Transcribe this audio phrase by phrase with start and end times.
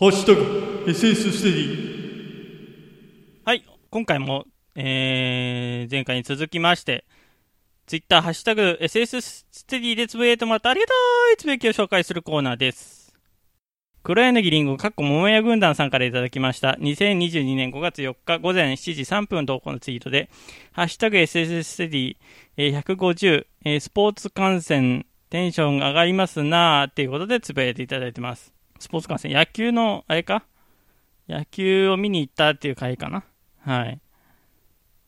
[0.00, 4.44] ハッシュタグ SS ステディはい、今回も、
[4.76, 7.04] えー、前回に続きまして、
[7.88, 10.92] ツイッター、ハッシュタグ、SS ステディでつぶやいてもらったありがと
[11.34, 13.12] うつぶやきを紹介するコーナーです。
[14.04, 16.76] 黒柳りんご、かっこ桃屋軍団さんからいただきました。
[16.80, 20.30] 2022年5月4日午前7時3分投稿のツイートで、
[20.70, 22.16] ハッシュタグ SS ステディ、
[22.56, 28.57] えー150、えスポーツ観戦、テンション上がりますなーっていうことでつぶやいていただいてます。
[28.78, 30.44] スポーツ観戦、野球の、あれか？
[31.28, 33.24] 野球を見に行ったっていう回かな？
[33.60, 34.00] はい。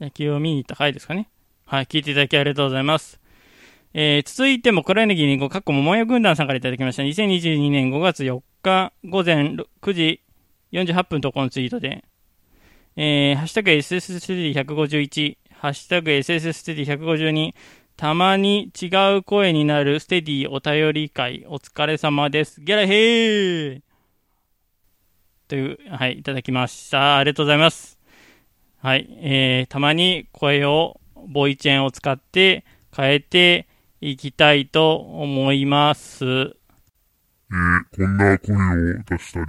[0.00, 1.28] 野球を見に行った回ですかね？
[1.64, 3.20] はい、聞いていただきありがとうございます。
[3.94, 7.02] えー、続いても、黒柳りんご、かっこ桃屋軍団さんからいただきました。
[7.02, 10.20] 2022年5月4日午前9時
[10.72, 12.04] 48分とこのツイートで、
[12.96, 17.54] えー、ハッシュタグ SS ステディ151、ハッシュタグ SS ステディ152、
[17.98, 22.60] たまに違う声になるステディお便り会、お疲れ様です。
[22.60, 23.82] ギャラヘー
[25.48, 27.16] という、はい、いただきました。
[27.16, 27.98] ありがとうございます。
[28.80, 32.64] はい、えー、たまに声を、ボイチェンを使って
[32.96, 33.66] 変えて
[34.00, 36.24] いきたいと思います。
[36.24, 36.54] えー、
[37.96, 39.46] こんな声を出したり、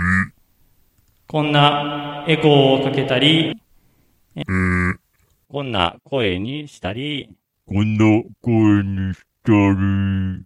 [1.28, 3.62] こんなエコーをかけたり、
[4.36, 4.96] えー、
[5.48, 7.36] こんな声にしたり、
[7.72, 10.44] こんな声にしたり、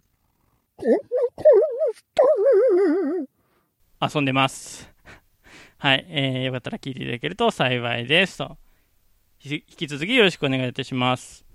[4.14, 4.92] 遊んでます。
[5.78, 8.36] はい、えー、よかったら聞いていただけると幸いです。
[8.36, 8.58] と。
[9.42, 11.46] 引き続きよろしくお願いいたします。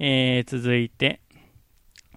[0.00, 1.20] えー、続いて、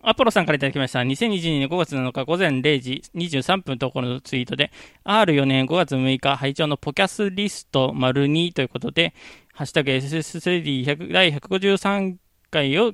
[0.02, 1.02] アポロさんからいただきました。
[1.02, 4.72] 2022年5月7日午前0時23分ところのツイートで、
[5.06, 9.14] R4 年5月6日拝聴のポキャスリスト丸2ということで、
[9.54, 12.18] ハッシュタグ SS スレディ100第153
[12.50, 12.94] 回を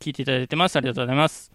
[0.00, 0.76] 聞いていただいてます。
[0.76, 1.52] ありがとうございます。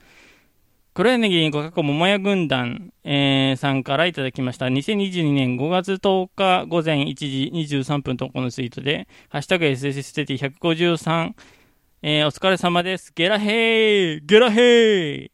[0.93, 4.65] 黒柳りんご過去桃屋軍団、えーさんからいただきました。
[4.65, 11.33] 2022年5月10日午前1時23分とこのツイートで、ハッシュタグ SS ステティ153、
[12.01, 13.13] えーお疲れ様です。
[13.15, 15.31] ゲラヘーゲラヘー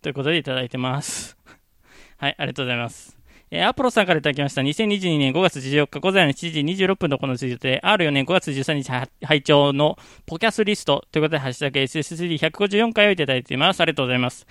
[0.00, 1.36] ということでいただいてます。
[2.16, 3.13] はい、ありがとうございます。
[3.56, 4.62] えーアポロさんからいただきました。
[4.62, 13.80] 2022年5月14日午前7時26分のこのツイートで、R4 年5月13日は拝聴のポキャスリストということで、ハッシュタグ SSD154 回をいただいています。
[13.80, 14.44] ありがとうございます。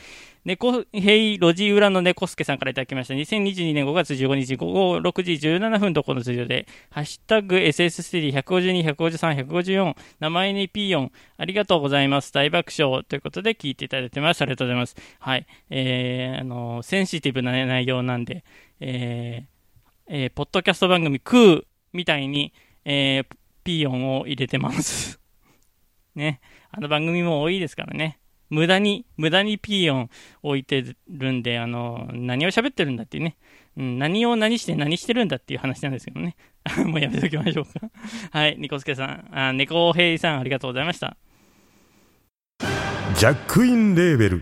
[0.45, 3.13] 猫平路地裏の猫助さんからいただきました。
[3.13, 12.31] 2022年5月15日午後6時17分とこのツイートで、ハッシュタグ SSD152、153、154、名前に P4、ありがとうございます。
[12.31, 14.41] 大爆笑ということで聞いていただいてます。
[14.41, 14.95] ありがとうございます。
[15.19, 15.45] はい。
[15.69, 18.43] えー、あの、センシティブな内容なんで、
[18.85, 19.45] えー、
[20.07, 21.63] えー、ポッドキャスト番組、クー
[21.93, 25.21] みたいに、えー、ピーヨンを入れてます。
[26.15, 26.41] ね。
[26.69, 28.19] あの番組も多いですからね。
[28.49, 30.09] 無駄に、無駄にピーヨン
[30.43, 33.37] 置いてるんで、あの、何を喋ってるんだっていうね。
[33.77, 36.35] うん、何を何して何してるんだっていう話なんですけどね。
[36.85, 37.89] もうやめときましょうか。
[38.37, 41.15] はい、ニコスケさん、あ、ネコヘイさんありがとうございました。
[43.15, 44.41] ジャックインレーベル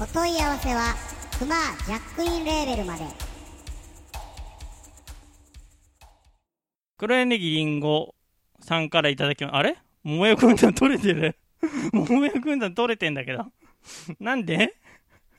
[0.00, 0.94] お問い合わせは
[1.38, 3.04] クマジャックインレーベルまで。
[6.96, 8.14] 黒柳りんご
[8.60, 9.76] さんからいただきま、あれ？
[10.04, 11.36] 桃屋軍団取れてる？
[11.92, 13.46] 桃屋軍団取れてんだけど。
[14.20, 14.74] なんで？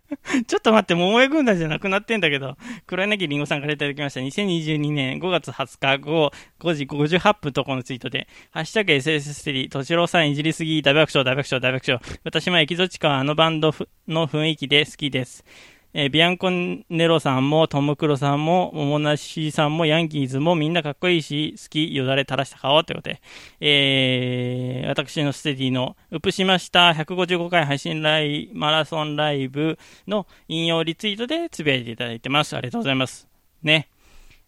[0.48, 2.58] ちょっと待って、桃屋軍団じゃなくなってんだけど。
[2.88, 4.20] 黒柳りんごさんからいただきました。
[4.22, 12.02] 2022年5月20日午後5時58分とこのツイートで、ハッシュタグ SS ステリー、とちろさんいじりすぎ、大爆笑、大爆笑、大爆笑。
[12.24, 13.74] 私もエキゾチカはあのバンド
[14.08, 15.46] の雰囲気で好きです。
[15.92, 23.22] えービアンコネロさんも、トムクロさんも、モモナシさんも、ヤンキーズもみんなかっこいいし、好き、よだれ垂らした顔ということで、
[23.60, 32.56] えー、私のステディの、ウプしました155回配信ライマラソンライブの引用リツイートでつぶやいていただいてます。
[32.56, 33.28] ありがとうございます。
[33.64, 33.90] ね。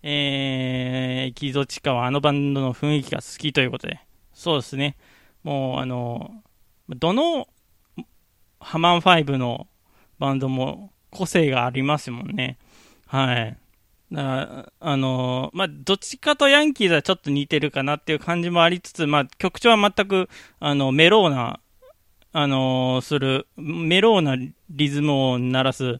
[0.04, 4.00] えー、エキゾチカはあのバンドの雰囲気が好きということで、
[4.34, 4.96] そうですね。
[5.44, 6.32] もう、あの、
[6.90, 7.48] どの、
[8.60, 9.68] ハマン5の
[10.20, 12.58] バンドも個性がありますもんね。
[13.08, 13.58] はい。
[14.12, 20.30] だから、あのまあ、どっちかとヤンキーズはちょっと似てるかなっていう感じもありつつ、まあ、曲調は全く、
[20.60, 21.60] あの、メローな、
[22.34, 24.38] あのする、メローな
[24.70, 26.00] リズムを鳴らす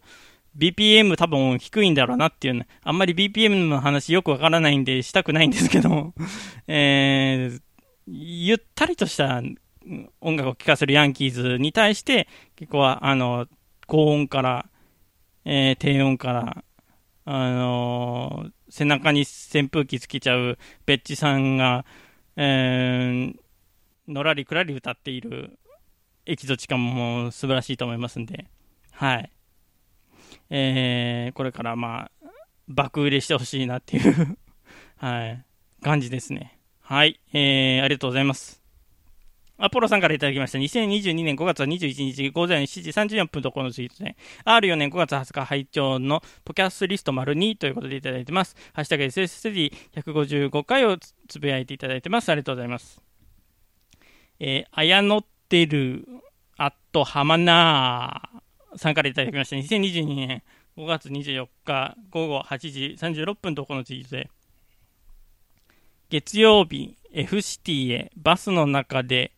[0.58, 6.14] BPM 多分低いんだろうなっていうね、あんまり BPM の話よくわからないんでしたくないんですけど、
[6.68, 7.62] えー、
[8.08, 9.42] ゆったりとした
[10.20, 13.48] 音楽を聴かせるヤンキーズに対して、結構あの、
[13.88, 14.66] 高音から、
[15.46, 16.64] えー、低音から、
[17.26, 21.86] あのー、背中に扇風機つけちゃうベッチさんが、
[22.36, 23.36] えー、
[24.08, 25.60] のらりくらり歌っている
[26.26, 28.48] エキゾチ感も素晴らしいと思いますんで、
[28.92, 29.32] はい。
[30.50, 32.12] えー、これからまあ、
[32.68, 34.38] 爆売れしてほしいなっていう
[34.98, 35.46] はい、
[35.82, 36.60] 感じですね。
[36.80, 38.61] はい、えー、ありがとうございます。
[39.64, 40.58] アポロさんからいただきました。
[40.58, 48.56] 2022年5月21日午前7時34分とこのツイートで、R4 年5月20日拝聴のポキャスリスト丸2ということでいただいてます。
[48.74, 50.98] ハッシュタグ SSD155 回を
[51.28, 52.30] つぶやいていただいてます。
[52.30, 53.00] ありがとうございます。
[54.40, 56.08] えー、あやのってる、
[56.58, 59.58] あっとはまなーさんからいただきました。
[59.58, 60.42] 2022年
[60.76, 64.32] 5月24日午後8時36分とこのツイートで、
[66.10, 69.34] 月曜日 F シティへバスの中で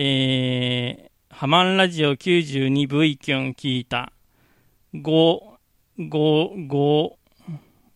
[0.00, 4.12] えー、ハマンラジオ 92V キュン聞いた。
[4.94, 5.00] 5、
[5.98, 7.12] 5、5、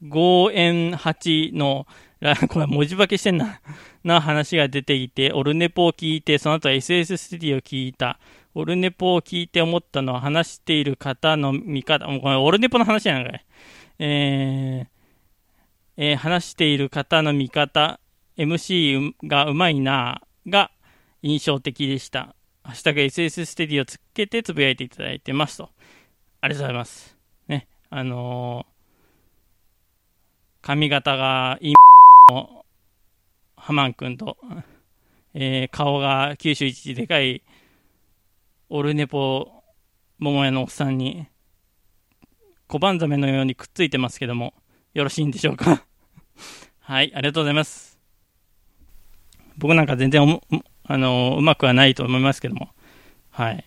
[0.08, 1.86] 5円8の、
[2.50, 3.60] これ文字化けしてんな、
[4.02, 8.18] な話が出ていて、オルネポを聞いて、その後 SS ステディを聞いた。
[8.56, 13.44] オルネポを聞いて思ったのは話している方の見方、もうこれオルネポの話やんかい。
[14.00, 14.86] えー、
[15.98, 18.00] えー、話している方の見方、
[18.36, 20.72] MC がうまいな、が、
[21.22, 22.34] 印象的でした。
[22.64, 25.70] ハッシュタグ SS ステディをつけてつぶやいていただいてますと。
[26.40, 27.16] ありがとうございます。
[27.48, 31.74] ね、あのー、髪型がいい
[32.30, 32.64] の
[33.56, 34.36] ハマン君と、
[35.34, 37.42] えー、顔が九州一時でかい
[38.68, 39.62] オルネポ
[40.18, 41.26] 桃屋のおっさんに
[42.66, 44.54] 小判ザメのようにくっついてますけども、
[44.94, 45.84] よろしいんでしょうか？
[46.80, 48.00] はい、ありがとうございます。
[49.58, 50.40] 僕なんか全然
[50.84, 52.68] あの、うまくはないと思いますけども。
[53.30, 53.64] はい。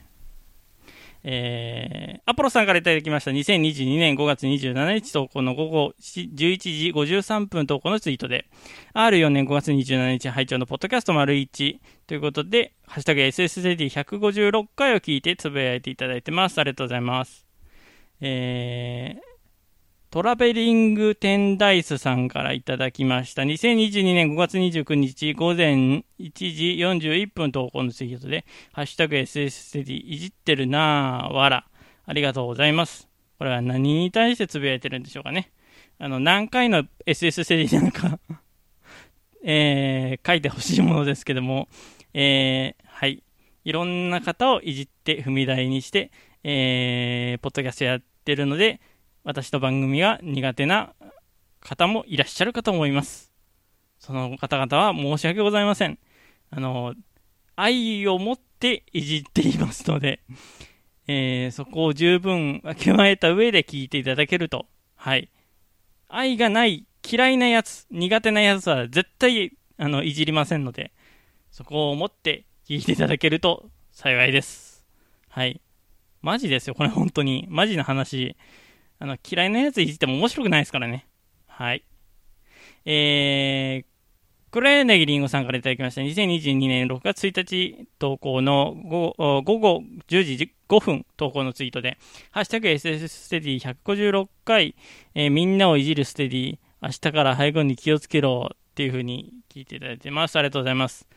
[1.27, 6.29] えー、アポロさんからいただきました2022年5月27日投稿の午後11
[6.59, 8.45] 時53分投稿のツイートで、
[8.93, 16.59] R4 年5月27日拝聴のポッドキャスト丸1ということで、ハッシュタグ SSD156 回を聞いてつぶやいていただいてます。
[16.59, 17.43] ありがとうございます。
[18.21, 19.34] えー、
[20.15, 23.41] トラベリングテンダイスさんからいただきました。
[23.41, 26.77] 2022年5月29日午前1時
[27.11, 31.65] 41分投稿のツイートで、ハッシュタグ SS テディいじってるなぁ、わら。
[32.05, 33.09] ありがとうございます。
[33.37, 35.51] これは何に対してつぶやいてるんでしょうかね。
[35.99, 38.17] あの、何回の SS ステディなのか
[39.43, 41.67] えー、書いてほしいものですけども、
[42.13, 43.21] えー、はい。
[43.65, 46.09] いろんな方をいじって踏み台にして、
[46.45, 48.79] えー、ポッドキャストやってるので、
[49.25, 50.93] 私の番組が苦手な
[51.59, 53.33] 方もいらっしゃるかと思います。
[53.97, 55.97] その方々は申し訳ございません。
[56.51, 56.93] あの、
[57.55, 60.19] 愛を持っていじっていますので、
[61.07, 65.29] えー、そこを十分わきまえた上で聞いていただけると、はい。
[66.07, 70.91] 愛がない、嫌いなやつ、苦手なやつは絶対、あの、いじりませんので、
[71.49, 74.85] そこを持って聞いていただけると 幸いです。
[75.29, 75.61] はい。
[76.21, 77.47] マジですよ、これ本当に。
[77.49, 78.35] マジな話。
[78.99, 81.07] あの、嫌いなやついじっても面白くないですからね。
[81.47, 81.83] はい。
[82.85, 83.85] えー、
[84.51, 86.01] クレーネギリンゴさんからいただきました。
[86.01, 91.97] 2022年6月1日投稿の午後10時5分投稿のツイートで、
[92.31, 94.75] ハッシュタグ SS ステディ156回、
[95.13, 100.37] えー、みんなをいじるステディ、明日から背後に気をつけろっていう風に聞いていただいてます。
[100.37, 101.07] ありがとうございます。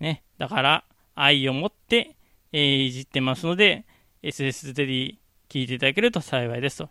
[0.00, 0.22] ね。
[0.38, 0.84] だから、
[1.14, 2.16] 愛を持って、
[2.52, 3.86] えー、いじってますので、
[4.22, 5.16] SS ステディ
[5.48, 6.90] 聞いていただけると幸いですと。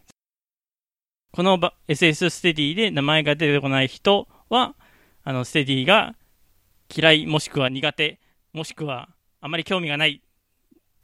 [1.31, 1.57] この
[1.87, 4.75] SS ステディで名前が出てこない人は、
[5.23, 6.15] あの、ステディが
[6.93, 8.19] 嫌い、もしくは苦手、
[8.53, 9.09] もしくは
[9.39, 10.21] あまり興味がない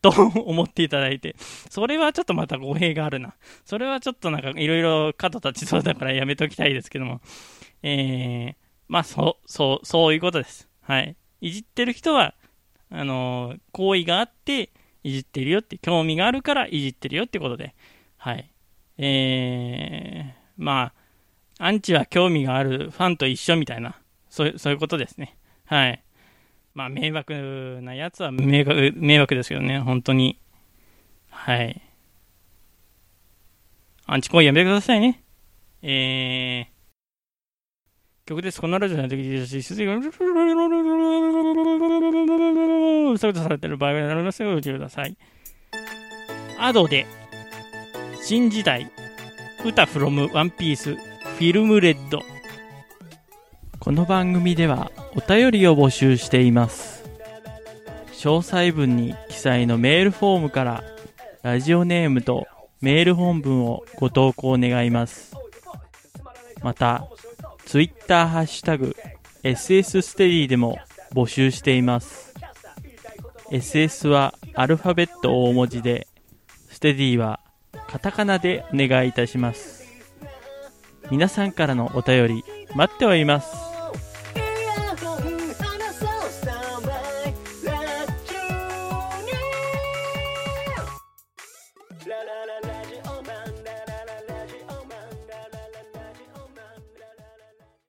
[0.02, 0.10] と
[0.46, 1.36] 思っていただいて、
[1.70, 3.36] それはちょっとまた語弊があるな。
[3.66, 7.22] それはちょっとなんかいろいろ角立ちそうだからやめときたいですけども。
[7.84, 8.56] えー、
[8.88, 10.68] まあ、そう、そう、そういうことです。
[10.82, 11.16] はい。
[11.42, 12.36] いじってる人は、
[12.90, 14.72] あの、好意があって、
[15.04, 17.76] いじってるよって、興味があるからいじってるよってことで、
[18.18, 18.52] はい。
[18.98, 20.94] えー、ま
[21.60, 24.00] あ、アンチは興味があるファンと一緒みたいな、
[24.30, 25.38] そうそういうことですね。
[25.66, 26.04] はい。
[26.74, 30.40] まあ、迷惑なやつは迷惑迷惑ですけどね、本当に。
[31.30, 31.82] はい。
[34.06, 35.24] アンチ行為やめてくださいね。
[35.82, 38.62] えー、曲です。
[38.62, 40.04] このラジオの時に、し、すが、う
[43.18, 45.18] さされてる場合がありますよ、ご注意ください。
[46.60, 47.06] アドで、
[48.30, 48.92] 新時代
[49.64, 52.24] 歌 from ワンピースフィルムレッド。
[53.80, 57.06] この番組ではお便りを募集しています。
[58.12, 60.84] 詳細文に記載のメールフォームから
[61.42, 62.48] ラジオネームと
[62.82, 65.34] メール本文をご投稿願います。
[66.62, 67.08] また
[67.66, 68.94] ツイッターハッシュタグ
[69.44, 70.78] SS ステディでも
[71.14, 72.34] 募集しています。
[73.52, 76.10] SS はアルファベット大文字で
[76.68, 77.40] ステディは
[77.98, 79.88] カタカナでお願いいたします。
[81.10, 82.44] 皆さんからのお便り
[82.76, 83.67] 待っております。